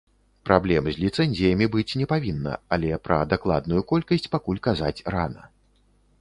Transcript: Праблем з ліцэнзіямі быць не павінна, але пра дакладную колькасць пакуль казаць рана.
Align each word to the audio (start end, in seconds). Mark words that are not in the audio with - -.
Праблем 0.49 0.87
з 0.93 0.93
ліцэнзіямі 1.03 1.67
быць 1.75 1.95
не 1.99 2.07
павінна, 2.13 2.55
але 2.77 2.97
пра 3.09 3.19
дакладную 3.35 3.85
колькасць 3.93 4.27
пакуль 4.37 4.63
казаць 4.71 4.97
рана. 5.17 5.43